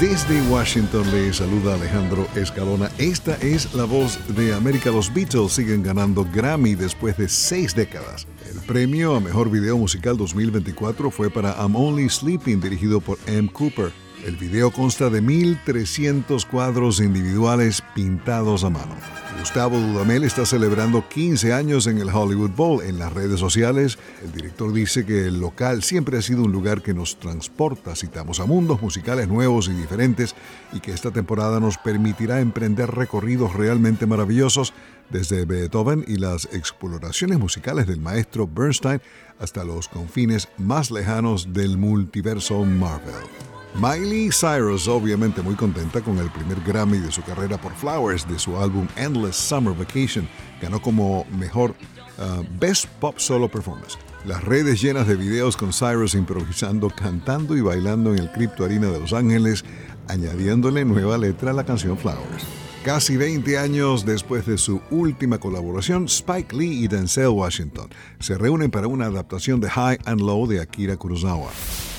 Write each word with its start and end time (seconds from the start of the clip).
Desde 0.00 0.42
Washington 0.50 1.10
le 1.12 1.32
saluda 1.32 1.74
Alejandro 1.74 2.26
Escalona. 2.34 2.90
Esta 2.98 3.36
es 3.36 3.72
la 3.74 3.84
voz 3.84 4.18
de 4.34 4.52
América. 4.52 4.90
Los 4.90 5.12
Beatles 5.12 5.52
siguen 5.52 5.82
ganando 5.82 6.26
Grammy 6.32 6.74
después 6.74 7.16
de 7.16 7.28
seis 7.28 7.74
décadas. 7.74 8.26
El 8.50 8.60
premio 8.60 9.14
a 9.14 9.20
Mejor 9.20 9.50
Video 9.50 9.78
Musical 9.78 10.16
2024 10.16 11.10
fue 11.10 11.30
para 11.30 11.56
I'm 11.58 11.76
Only 11.76 12.08
Sleeping, 12.08 12.60
dirigido 12.60 13.00
por 13.00 13.18
M. 13.26 13.48
Cooper. 13.52 13.92
El 14.24 14.36
video 14.36 14.70
consta 14.70 15.10
de 15.10 15.20
1.300 15.20 16.46
cuadros 16.46 17.00
individuales 17.00 17.82
pintados 17.92 18.62
a 18.62 18.70
mano. 18.70 18.94
Gustavo 19.40 19.76
Dudamel 19.76 20.22
está 20.22 20.46
celebrando 20.46 21.08
15 21.08 21.52
años 21.52 21.88
en 21.88 21.98
el 21.98 22.08
Hollywood 22.08 22.50
Bowl. 22.50 22.84
En 22.84 23.00
las 23.00 23.12
redes 23.12 23.40
sociales, 23.40 23.98
el 24.22 24.30
director 24.30 24.72
dice 24.72 25.04
que 25.04 25.26
el 25.26 25.40
local 25.40 25.82
siempre 25.82 26.18
ha 26.18 26.22
sido 26.22 26.44
un 26.44 26.52
lugar 26.52 26.82
que 26.82 26.94
nos 26.94 27.18
transporta, 27.18 27.96
citamos 27.96 28.38
a 28.38 28.46
mundos 28.46 28.80
musicales 28.80 29.26
nuevos 29.26 29.66
y 29.66 29.72
diferentes, 29.72 30.36
y 30.72 30.78
que 30.78 30.92
esta 30.92 31.10
temporada 31.10 31.58
nos 31.58 31.76
permitirá 31.76 32.38
emprender 32.40 32.92
recorridos 32.92 33.54
realmente 33.54 34.06
maravillosos 34.06 34.72
desde 35.10 35.44
Beethoven 35.44 36.04
y 36.06 36.18
las 36.18 36.44
exploraciones 36.52 37.40
musicales 37.40 37.88
del 37.88 38.00
maestro 38.00 38.46
Bernstein 38.46 39.02
hasta 39.40 39.64
los 39.64 39.88
confines 39.88 40.48
más 40.58 40.92
lejanos 40.92 41.52
del 41.52 41.76
multiverso 41.76 42.64
Marvel. 42.64 43.51
Miley 43.74 44.30
Cyrus 44.30 44.86
obviamente 44.86 45.40
muy 45.40 45.54
contenta 45.54 46.02
con 46.02 46.18
el 46.18 46.30
primer 46.30 46.60
Grammy 46.60 46.98
de 46.98 47.10
su 47.10 47.22
carrera 47.22 47.58
por 47.58 47.74
Flowers 47.74 48.28
de 48.28 48.38
su 48.38 48.56
álbum 48.58 48.86
Endless 48.96 49.36
Summer 49.36 49.74
Vacation. 49.74 50.28
Ganó 50.60 50.80
como 50.80 51.24
mejor 51.38 51.74
uh, 52.18 52.44
Best 52.60 52.86
Pop 53.00 53.18
Solo 53.18 53.50
Performance. 53.50 53.96
Las 54.26 54.44
redes 54.44 54.82
llenas 54.82 55.08
de 55.08 55.16
videos 55.16 55.56
con 55.56 55.72
Cyrus 55.72 56.14
improvisando, 56.14 56.90
cantando 56.90 57.56
y 57.56 57.62
bailando 57.62 58.12
en 58.12 58.20
el 58.20 58.30
Crypto 58.30 58.64
Arena 58.64 58.88
de 58.88 59.00
Los 59.00 59.14
Ángeles, 59.14 59.64
añadiéndole 60.06 60.84
nueva 60.84 61.16
letra 61.16 61.50
a 61.50 61.54
la 61.54 61.64
canción 61.64 61.96
Flowers. 61.96 62.44
Casi 62.84 63.16
20 63.16 63.58
años 63.58 64.04
después 64.04 64.44
de 64.44 64.58
su 64.58 64.82
última 64.90 65.38
colaboración, 65.38 66.04
Spike 66.04 66.54
Lee 66.54 66.84
y 66.84 66.88
Denzel 66.88 67.28
Washington 67.28 67.88
se 68.20 68.36
reúnen 68.36 68.70
para 68.70 68.86
una 68.86 69.06
adaptación 69.06 69.60
de 69.60 69.70
High 69.70 69.98
and 70.04 70.20
Low 70.20 70.46
de 70.46 70.60
Akira 70.60 70.96
Kurosawa. 70.96 71.48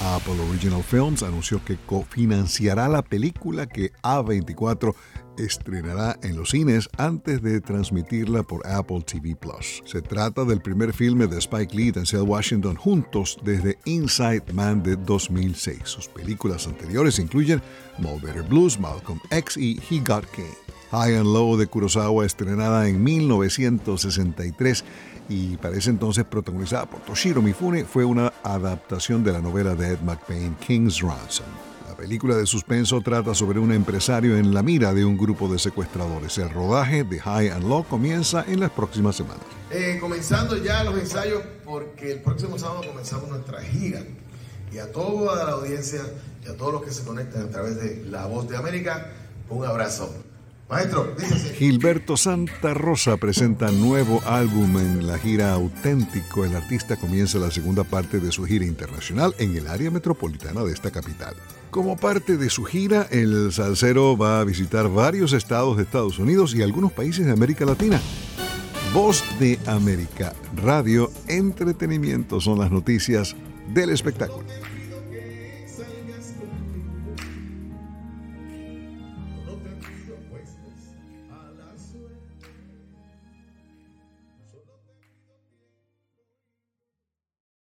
Apple 0.00 0.40
Original 0.48 0.82
Films 0.82 1.22
anunció 1.22 1.62
que 1.64 1.76
cofinanciará 1.86 2.88
la 2.88 3.02
película 3.02 3.66
que 3.66 3.92
A24 4.02 4.94
estrenará 5.36 6.18
en 6.22 6.36
los 6.36 6.50
cines 6.50 6.88
antes 6.96 7.42
de 7.42 7.60
transmitirla 7.60 8.42
por 8.42 8.66
Apple 8.66 9.02
TV 9.02 9.36
Plus. 9.36 9.82
Se 9.84 10.00
trata 10.00 10.44
del 10.44 10.60
primer 10.60 10.92
filme 10.92 11.26
de 11.26 11.38
Spike 11.38 11.76
Lee 11.76 11.88
y 11.88 11.90
Denzel 11.92 12.22
Washington 12.22 12.76
juntos 12.76 13.38
desde 13.44 13.78
Inside 13.84 14.52
Man 14.52 14.82
de 14.82 14.96
2006. 14.96 15.80
Sus 15.84 16.08
películas 16.08 16.66
anteriores 16.66 17.18
incluyen 17.18 17.62
Better 18.22 18.42
Blues, 18.42 18.78
Malcolm 18.78 19.20
X 19.30 19.56
y 19.56 19.80
He 19.90 20.00
Got 20.00 20.24
Game. 20.36 20.69
High 20.90 21.16
and 21.16 21.26
Low 21.26 21.56
de 21.56 21.68
Kurosawa, 21.68 22.26
estrenada 22.26 22.88
en 22.88 23.02
1963 23.02 24.84
y 25.28 25.56
para 25.58 25.76
ese 25.76 25.90
entonces 25.90 26.24
protagonizada 26.24 26.86
por 26.86 27.00
Toshiro 27.00 27.40
Mifune, 27.40 27.84
fue 27.84 28.04
una 28.04 28.32
adaptación 28.42 29.22
de 29.22 29.32
la 29.32 29.40
novela 29.40 29.76
de 29.76 29.92
Ed 29.92 30.00
McBain, 30.00 30.56
King's 30.56 31.00
Ransom. 31.00 31.46
La 31.88 31.94
película 31.94 32.34
de 32.34 32.44
suspenso 32.44 33.00
trata 33.00 33.34
sobre 33.34 33.60
un 33.60 33.70
empresario 33.70 34.36
en 34.36 34.52
la 34.52 34.62
mira 34.64 34.92
de 34.92 35.04
un 35.04 35.16
grupo 35.16 35.46
de 35.46 35.60
secuestradores. 35.60 36.36
El 36.38 36.50
rodaje 36.50 37.04
de 37.04 37.20
High 37.20 37.50
and 37.50 37.68
Low 37.68 37.84
comienza 37.84 38.44
en 38.48 38.58
las 38.58 38.70
próximas 38.70 39.14
semanas. 39.14 39.44
Eh, 39.70 39.98
comenzando 40.00 40.56
ya 40.56 40.82
los 40.82 40.98
ensayos 40.98 41.42
porque 41.64 42.10
el 42.10 42.22
próximo 42.22 42.58
sábado 42.58 42.82
comenzamos 42.88 43.28
nuestra 43.28 43.62
gira. 43.62 44.02
Y 44.72 44.78
a 44.78 44.90
toda 44.90 45.44
la 45.44 45.52
audiencia 45.52 46.00
y 46.44 46.48
a 46.48 46.56
todos 46.56 46.72
los 46.72 46.82
que 46.82 46.90
se 46.90 47.04
conectan 47.04 47.42
a 47.42 47.50
través 47.50 47.76
de 47.76 48.04
La 48.06 48.26
Voz 48.26 48.48
de 48.48 48.56
América, 48.56 49.12
un 49.48 49.64
abrazo. 49.64 50.12
Maestro, 50.70 51.16
Gilberto 51.58 52.16
Santa 52.16 52.74
Rosa 52.74 53.16
presenta 53.16 53.72
nuevo 53.72 54.22
álbum 54.24 54.78
en 54.78 55.04
la 55.04 55.18
gira 55.18 55.52
Auténtico. 55.52 56.44
El 56.44 56.54
artista 56.54 56.96
comienza 56.96 57.38
la 57.38 57.50
segunda 57.50 57.82
parte 57.82 58.20
de 58.20 58.30
su 58.30 58.44
gira 58.44 58.64
internacional 58.64 59.34
en 59.38 59.56
el 59.56 59.66
área 59.66 59.90
metropolitana 59.90 60.62
de 60.62 60.72
esta 60.72 60.92
capital. 60.92 61.34
Como 61.72 61.96
parte 61.96 62.36
de 62.36 62.48
su 62.50 62.62
gira, 62.64 63.08
el 63.10 63.52
salsero 63.52 64.16
va 64.16 64.40
a 64.40 64.44
visitar 64.44 64.88
varios 64.88 65.32
estados 65.32 65.76
de 65.76 65.82
Estados 65.82 66.20
Unidos 66.20 66.54
y 66.54 66.62
algunos 66.62 66.92
países 66.92 67.26
de 67.26 67.32
América 67.32 67.64
Latina. 67.64 68.00
Voz 68.94 69.24
de 69.40 69.58
América, 69.66 70.34
radio, 70.54 71.10
entretenimiento 71.26 72.40
son 72.40 72.60
las 72.60 72.70
noticias 72.70 73.34
del 73.74 73.90
espectáculo. 73.90 74.44